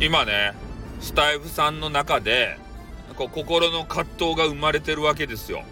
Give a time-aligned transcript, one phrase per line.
[0.00, 0.54] 今ね
[1.00, 2.58] スタイフさんの中で
[3.16, 5.64] こう心の葛藤が生まれてるわけですよ。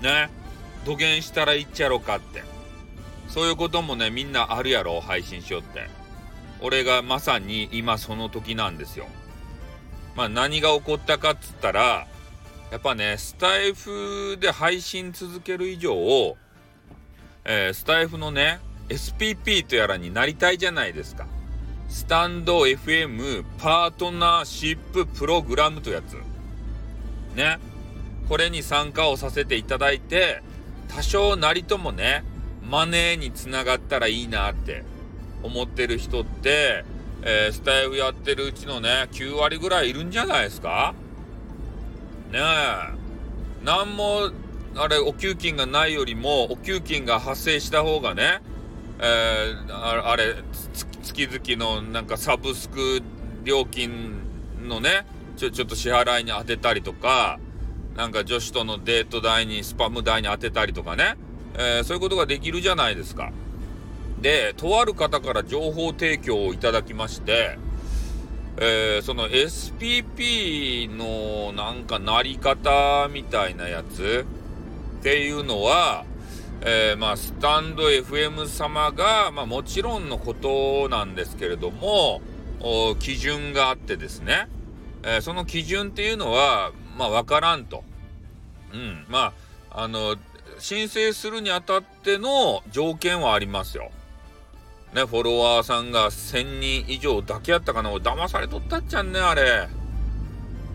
[0.00, 0.30] ね
[0.84, 2.44] 土下したら言っちゃろかって
[3.28, 5.88] そういうこともねみんなあるやろ配信しよって
[6.60, 9.06] 俺がまさに今その時なんですよ。
[10.14, 12.06] まあ何が起こったかっつったら
[12.70, 16.36] やっぱねスタイフで配信続ける以上を
[17.48, 21.26] えー、スタイフのね SPP とやらになりたいじゃないですか。
[21.88, 26.16] スタンド FM パートナーシッププログラムというやつ。
[27.36, 27.58] ね。
[28.28, 30.42] これに参加をさせていただいて、
[30.88, 32.24] 多少なりともね、
[32.68, 34.84] マネーにつながったらいいなって
[35.42, 36.84] 思ってる人って、
[37.22, 40.94] えー、スタイフやってるうちのね、9割ぐらいいるんじゃないですか？
[42.32, 43.64] ねえ。
[43.64, 44.30] なんも、
[44.74, 48.40] あれ、お給金がないよりも、お給金が発生した方がね、
[48.98, 50.34] えー、あれ、
[51.06, 53.00] 月々のなんかサブスク
[53.44, 54.16] 料金
[54.62, 57.38] のね、ちょ、ちょっと支払いに当てたりとか、
[57.96, 61.16] なんか女子とのデート代に、スパム代に当てたりとかね、
[61.54, 63.30] えー、そういうことができるじゃないですか。
[64.20, 67.58] で、とある方から情報提供をいただきまして、
[68.58, 74.26] えー、その SPP のなんかなり方みたいなやつ
[75.00, 76.04] っていうのは、
[76.68, 82.20] えー、まあ、スタンド FM 様が、まあ、もちろんのことなんですけれども、
[82.98, 84.48] 基準があってですね、
[85.04, 87.84] えー、その基準っていうのは、まあ、わからんと。
[88.74, 89.06] うん。
[89.08, 89.32] ま
[89.70, 90.16] あ、あの、
[90.58, 93.92] 申請するにあたっての条件はありますよ。
[94.92, 99.68] ね、フォロワーさんが1000人以上だけやったかな騙されとったっちゃんね、あれ。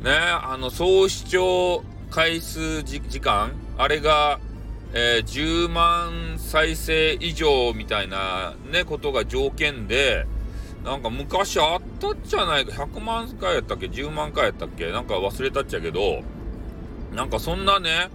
[0.04, 4.40] ね、あの、総視聴回数時間あれが、
[4.94, 10.26] えー、10万再生以上みたいなね、ことが条件で、
[10.84, 14.92] なんか昔あったっじゃないか、100万回やったっけ ?10 万回やったっけ？
[14.92, 16.24] なんか忘れたっちゃけど、
[17.14, 18.10] なんかそんなね、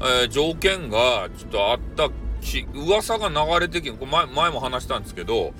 [0.00, 2.08] えー、条件がちょっとあった
[2.40, 5.52] し、噂が流れてきて、前前も話したんですけど、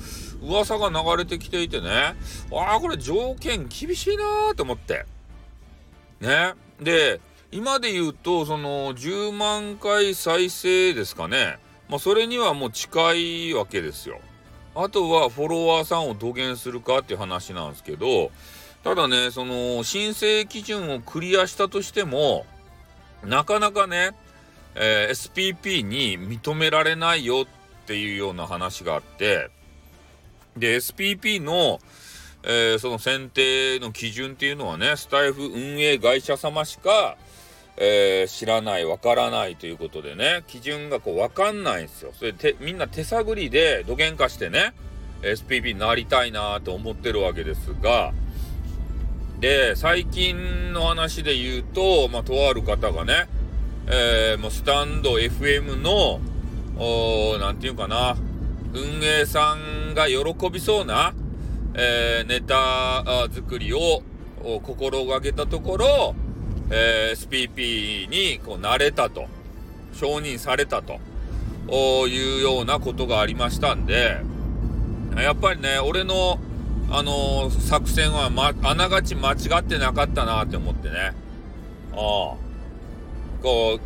[0.42, 2.14] 噂が流れてきていてね、
[2.52, 5.04] ああ、これ条件厳しいなーと思って。
[6.20, 6.54] ね。
[6.80, 7.20] で、
[7.54, 11.58] 今で言うと、その10万回再生ですかね。
[11.90, 13.12] まあ、それにはもう近
[13.50, 14.20] いわけですよ。
[14.74, 18.30] あとはフォロワーさんを土下するかっていう話なんですけど、
[18.82, 22.46] ただね、その申請基準をクリアしたとしても、
[23.22, 24.12] なかなかね、
[24.74, 29.50] えー、SPP に認められないよっていうような話があって、
[30.56, 31.80] で、SPP の、
[32.44, 37.18] えー、その選定の基準っていうのはね、スタイフ運営会社様しか、
[37.76, 42.12] えー、知らない、わからないということでね、基準がこうわかんないんですよ。
[42.14, 44.74] それでみんな手探りで土幻化してね、
[45.22, 48.12] SPP になりたいなと思ってるわけですが、
[49.40, 53.28] で、最近の話で言うと、まあ、とある方がね、
[53.86, 56.20] えー、もうスタンド FM の、
[56.76, 58.16] おなんていうかな、
[58.72, 61.14] 運営さんが喜びそうな、
[61.74, 64.02] えー、ネタ作りを
[64.62, 66.14] 心がけたところ、
[66.74, 69.26] えー、SPP にこう慣れたと、
[69.92, 70.98] 承認されたと
[72.08, 74.22] いうようなことがありましたんで、
[75.16, 76.38] やっぱりね、俺の、
[76.90, 81.12] あのー、作戦は、ま、あながち間違ってなかったなって思ってね。
[81.92, 82.36] ああ。
[83.42, 83.80] こう、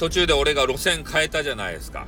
[0.00, 2.06] 途中で俺が路線変えたじゃないですか。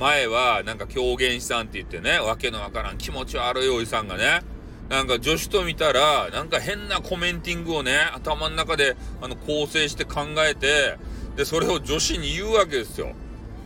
[0.00, 4.42] 前は、なんか狂言師さんって言ってね、わけのわからん気持ち悪いおじさんがね、
[4.88, 10.96] なんか女子と見たら、なんか変なコメンティングをね、頭の中であの構成して考えて、
[11.36, 13.12] で、それを女子に言うわけですよ。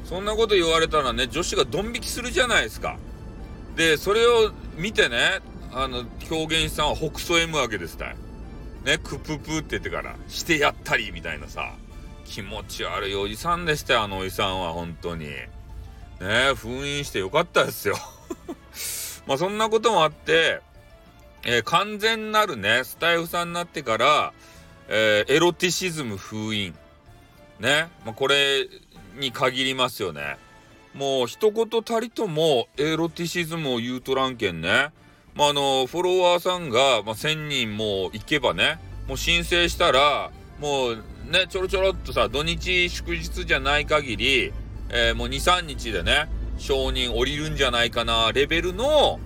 [0.05, 2.99] そんなこと言われたらね、女子がドン引きするじゃないですか。
[3.77, 5.41] で、それを見てね、
[5.73, 8.17] あの、表現師さんは北総 M わけですたい。
[8.85, 11.73] ね、クププって言ってから、してやったり、みたいなさ、
[12.25, 15.27] 気持ち悪いおじさんでしたよ、あのおじさんは、本当に。
[15.27, 15.49] ね、
[16.57, 17.97] 封印してよかったですよ。
[19.27, 20.61] まあそんなこともあって、
[21.45, 24.33] えー、完全なるね、スタイフさんになってから、
[24.89, 26.75] えー、エロティシズム封印。
[27.61, 27.89] ね。
[28.05, 28.69] まあ、これ
[29.19, 30.37] に限りますよね。
[30.95, 34.91] もう一言たりともエロティシズムを言うとらんけんね。
[35.35, 38.79] まあ、あの、フォロワーさんが、まあ、1000人も行けばね、
[39.09, 40.31] もう申請したら、
[40.61, 40.97] もう
[41.31, 44.53] ね、ちょろちょろっとさ、土日祝日じゃない限り、
[44.91, 46.29] えー、もう2、3日でね、
[46.59, 49.19] 承認降りるんじゃないかな、レベルの、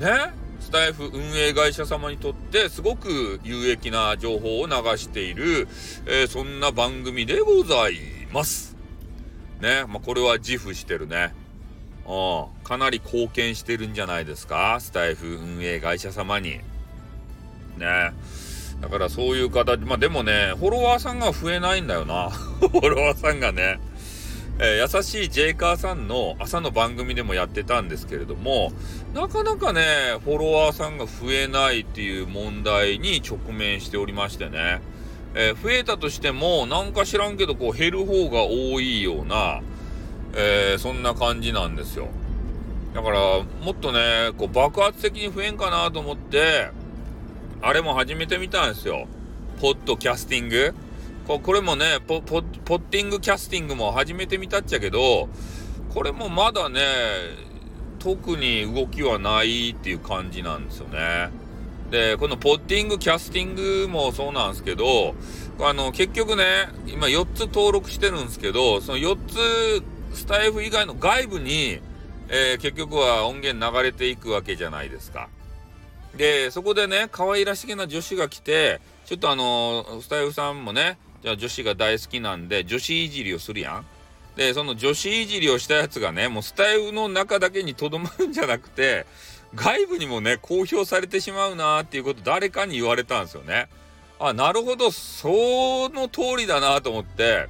[0.00, 5.68] ね、スタイフ運営会社様にとってすごく有益な情報を流している、
[6.06, 7.98] えー、そんな番組でござい
[8.32, 8.76] ます。
[9.60, 9.84] ね。
[9.88, 11.34] まあ、これは自負してるね。
[12.06, 12.64] うん。
[12.64, 16.60] かなり貢献してるんじゃないですかスタイフ運営会社様に。
[17.76, 18.12] ね。
[18.80, 22.30] だからそういう形、まあでもね、フォロワーさんが増えないんだよな。
[22.60, 23.78] フォロワーさんがね。
[24.58, 28.72] えー、優しいジェイカーさんの朝の番組でもやってたんですけれども、
[29.14, 29.82] なかなかね、
[30.24, 34.80] フォロワーさんが増えないっていう問題に直面しておりましてね。
[35.34, 39.62] えー、増えたとしても、なんか知らんけど、こう減る方が多いような、
[40.34, 42.08] えー、そんな感じなんですよ。
[42.94, 43.18] だから、
[43.64, 46.68] もっとね、こう爆発的に増えんかなと思って、
[47.62, 49.06] あれも始めてみたんですよ。
[49.60, 50.74] ポッドキャスティング。
[51.26, 55.28] ここれもねポ、ポ、ポッティングキャスティングも始めてみたっちゃけど、
[55.94, 56.80] これもまだね、
[57.98, 61.30] 特に動きはないっていう感じなんですよね。
[61.90, 65.14] で、このポッティング、キャスティングもそうなんですけど、
[65.60, 69.16] あの、結局ね、今4つ登録してるんですけど、その4
[70.12, 71.80] つ、スタイフ以外の外部に、
[72.28, 75.28] えー、結局は音源流れていくわけじゃないですか。
[76.16, 83.86] で、そこでね、可愛らしげな女子が来て、ちょっとあの、スタイフさんもね、じゃあ女子が大好きなんで、女子いじりをするやん。
[84.36, 89.06] で、その女子いじりをしたやつがね、もうスタイフの中だけにとどまるんじゃなくて、
[89.54, 93.68] 外部にもね、公表されてしまうなーっていうこと誰かに言われたんですよね。
[94.18, 95.28] あ、なるほど、そ
[95.92, 97.48] の通りだなと思って、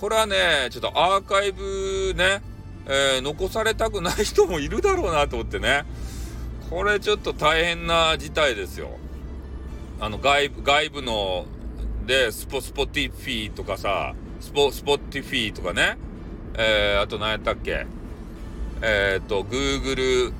[0.00, 2.40] これはね、ちょっとアーカイブね、
[2.86, 5.84] えー、残されたくない人もいるだろうなと思ってね。
[6.70, 8.90] これちょっと大変な事態ですよ。
[10.00, 11.46] あの外部、外部の
[12.08, 15.98] で、スポ、スポティフィーとかさ、スポ、スポティフィーとかね、
[16.54, 17.86] えー、あと何やったっけ、
[18.80, 20.32] えっ、ー、と、Google、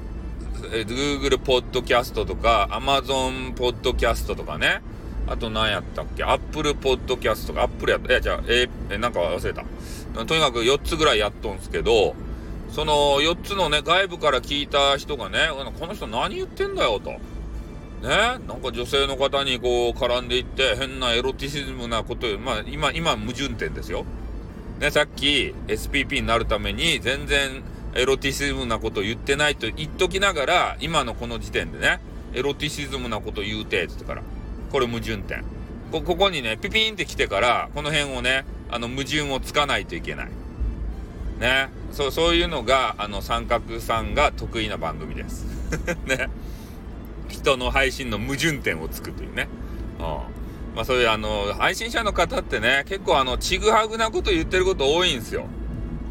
[0.73, 4.81] えー、Google ポッドキャストとか、Amazon ポッドキャストとかね、
[5.27, 9.63] あと何やったっけ、Apple ポッドキャストとか、Apple やった、いや、じゃあ、えー、なんか忘れた。
[10.25, 12.15] とにかく4つぐらいやっとんすけど、
[12.73, 17.13] その4つのね、外部から聞いた人がね、この人何言ってんだよと。
[18.03, 24.05] ねなんか女性の方にこう絡んでいって変なエロティシズムなことまあ今今矛盾点ですよ。
[24.81, 27.63] ねさっき SPP になるために全然
[27.95, 32.01] エロティシズムなこと言ってないと言っときながら今のこの時点でね
[32.33, 34.23] エロティシズムなこと言うてって言ってから
[34.71, 35.45] これ矛盾点。
[35.91, 40.29] こここにねピピンって来てからこの辺をねあの矛盾をつかないといけない。
[41.41, 45.47] ねそうそういうのがあの三角さんが得意な番組です。
[46.07, 46.29] ね。
[47.29, 49.49] 人の配信の矛盾点をつくというね。
[49.99, 50.05] うん。
[50.75, 55.47] まあそういうあの、配信者の方ってね、結構あの、ちぐはぐなこと言ってること多いんですよ。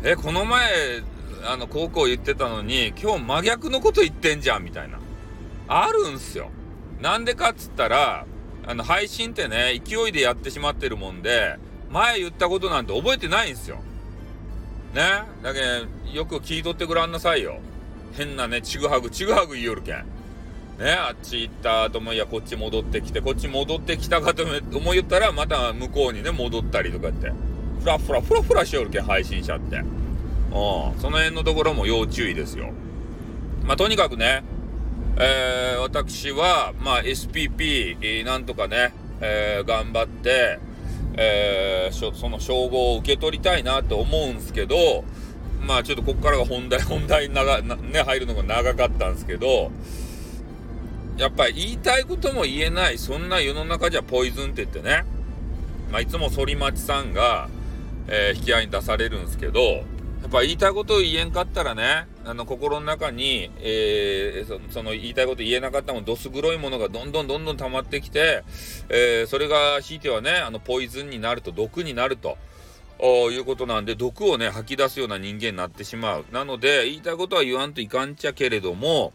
[0.04, 1.02] え、この前、
[1.46, 5.00] あの、高校言ってたのに、今日真逆のこと言ってんじゃん、みたいな。
[5.68, 6.50] あるんすよ。
[7.02, 8.25] なんでかっつったら、
[8.66, 11.58] あの、配信ってね、勢いでやってしまってるもんで、
[11.90, 13.78] 前言ったことなんて覚えてないんすよ。
[14.94, 15.24] ね？
[15.42, 15.66] だけど
[16.14, 17.60] よく聞いとってごらんなさいよ。
[18.18, 20.06] 変なね、ちぐはぐ、ちぐはぐ言いよるけん。
[20.80, 27.32] ね、あっち行った後もいやこっち戻ってきてこっち戻ってきたかと思いったらまた向こうにね戻ったりとかって。
[27.82, 29.78] ふらふらふらふらしよるけ配信者って。
[29.78, 29.84] うん。
[31.00, 32.72] その辺のところも要注意ですよ。
[33.66, 34.44] まあとにかくね
[35.20, 40.60] えー、私はまあ SPP、えー、なんとかね、えー、頑張って
[41.18, 45.04] えー、その称号を受け取りたいなと思うんすけど
[45.62, 49.72] まあちょっとここからが本題本題に長ね入るのが長かったんですけど
[51.18, 55.04] やっぱり言いたいことも言えない、そんな世の中じゃポイズンって言ってね、
[55.92, 57.50] まあ、いつも反町さんが、
[58.07, 59.62] えー、引き合いに出されるんですけど、
[60.21, 68.44] やっぱ言いたいことを言えんかったらね、あの、心の中に、えー、その言いたいこと言えなかったもんどす黒いものがどんどんどんどん溜まってきて、
[68.90, 72.38] えー、それがひいてはね、あの、ポイズンになると、毒になると。
[73.00, 76.26] いうことなんで、毒をね、吐き出すような人間になってしまう。
[76.31, 79.14] なので、言いたいことは言わんといかんちゃけれども、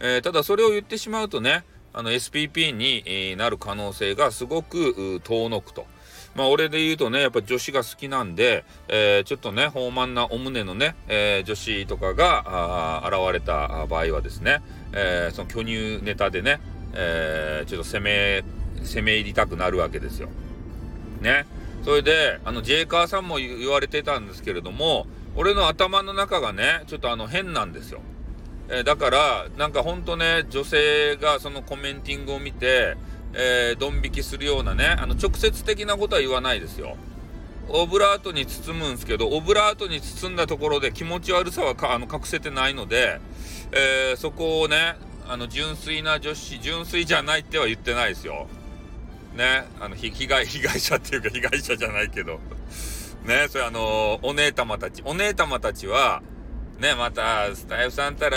[0.00, 5.86] えー、ただそれを言ってしまうとね、あの SPP に、なる可能性がすごく遠のくと。
[6.34, 14.62] まあ俺で言うとね、やっぱ女子が好きなんで、えー、ちょっとね、豊満なお胸のね、えー、女子とかが現れた場合はですね、
[14.92, 16.60] えー、その巨乳ネタでね、
[16.94, 18.44] えちょっと攻め、
[18.84, 20.28] 攻め入りたくなるわけですよ。
[21.20, 21.46] ね。
[21.84, 28.00] それで、あの、ジェイカーさんも言われてたんですけれども、俺の頭の中がね、ちょっとあの変なんですよ。
[28.70, 32.96] えー、だから、なんかほんとね、女性がそのコメンティングを見て、
[33.32, 36.96] えー、ドン引きするようなね、あの、直接的なことは言わないですよ。
[37.70, 43.20] オブラートに包むんですけど、オブラートに包んだところで気持ち悪さはあの隠せてないので、
[43.72, 44.96] えー、そこをね、
[45.28, 48.48] あの、純粋な女子、純粋じゃないっては言ってないですよ。
[49.34, 52.40] ね、あの、被害、被害者っていうか被害者じゃないけど。
[53.24, 56.22] ね、それあの、お姉様たち、お姉様たちは、
[56.78, 58.36] ね、また、スタイフさんたら、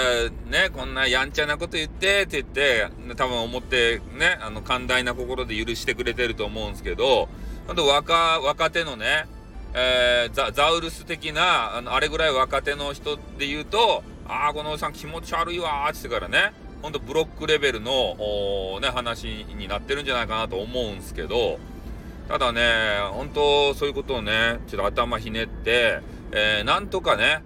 [0.49, 7.29] ね、こんなやんちゃなこと言って、って言って、多分思って、ね、あの、寛大な心で許してくれてると思うんですけど、
[7.67, 9.27] あと若、若手のね、
[9.75, 21.59] えー、ザザウルス的な、あの、あれぐらい若手の人で言うと、ああ、このおじさん気持ち悪いわーって言ってからね、ほんとブロックレベルの、ね、話になってるんじゃないかなと思うんですけど、
[22.27, 25.99] ただね、本当そういうことをね、ちょっと頭ひねって、
[26.31, 27.43] えー、なんとかね、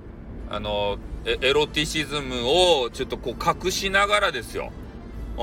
[0.50, 4.72] あの、エロティシズムをちょっとこう隠しながらですよ。
[5.38, 5.42] う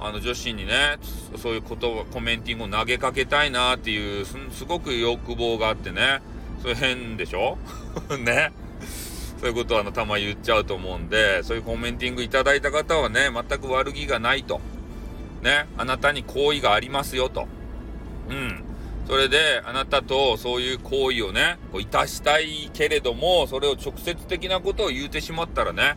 [0.00, 0.98] ん、あの女子にね、
[1.38, 6.20] そういうこと、コメンティングを投げかけたいなっていうす、すごく欲望があってね、
[6.62, 7.58] それ変でしょ？
[8.18, 8.52] ね。
[9.40, 14.60] そういうことはあの、たま言っちゃうと思うんで、そういうコメンティングいただいた方はね、全く悪気がないと。
[15.42, 17.46] ね、あなたに好意がありますよと。
[18.30, 18.64] うん。
[19.06, 25.96] それで、あなたとそういう行為をね、こういたしたいけれども、それを直接的なことを言うてしまったらね、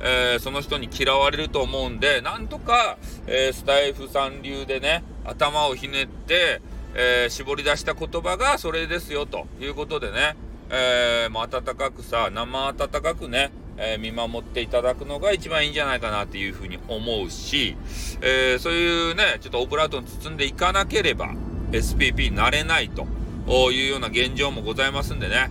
[0.00, 6.60] えー、その人に嫌われると思うんで、なんとか、えー、スタイフさん流でね、頭をひねって、
[6.94, 10.36] えー、絞り出した言葉がそれですよ、ということでね、
[10.70, 17.76] えー、もう温かくさ、生温かくね、えー、見守っていただくのが一番いいんじゃないかなっていうふうに思うし、
[18.20, 21.34] えー、そういうね、ちょっとオブラートに包んでいかなければ、
[21.74, 23.06] SPP になれないと
[23.72, 25.50] いうような現状もございますんでね、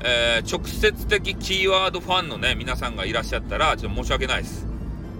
[0.00, 4.66] えー、直接的キーワードファンのね、皆さんがいらっしゃったら、ちょっと申し訳ないです。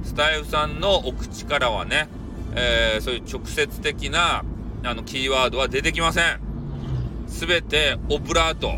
[0.04, 2.08] スタイフさんのお口からはね、
[2.54, 4.44] えー、そういう直接的な、
[4.84, 6.40] あの、キーワードは出てきません。
[7.26, 8.68] すべて、オブラート。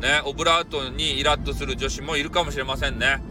[0.00, 3.22] ね、オブラートにイラッとする女子もいるかもしれませんね。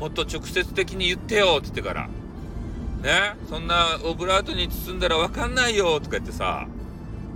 [0.00, 2.08] もっと直接的に言ってよって言ってから。
[3.02, 6.66] ね、そんなオブラートに包んだらわかんないよとか言ってさ、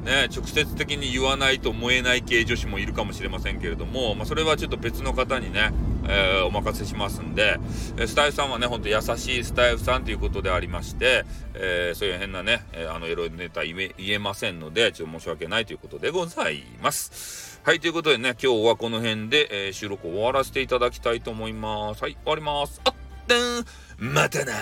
[0.05, 5.73] ね、直接的に言わないと思えない系女子もいるかもしれませんけれども、まあ、それはちょっと別の方にね、
[6.09, 7.59] えー、お任せしますんで、
[7.99, 17.61] えスタイフさんはね、ほんと優しいスタイフさんということでありまして、えー、そういう変なね、あの、エロいネタ言え言えませんので、ちょっと申し訳ないということでございます。
[17.63, 22.03] はい、ということでね、今日はこの辺で、えー、収録を終わらせていただきたいと思います。
[22.03, 22.81] はい、終わります。
[22.85, 22.95] あっ
[23.27, 24.53] てん、またな